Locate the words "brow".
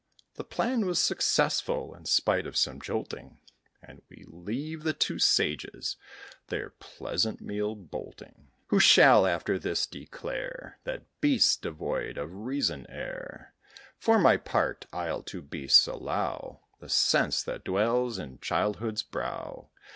19.03-19.69